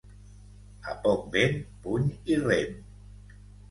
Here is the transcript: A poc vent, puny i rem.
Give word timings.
A 0.93 0.95
poc 1.03 1.29
vent, 1.37 1.55
puny 1.87 2.11
i 2.35 2.43
rem. 2.51 2.85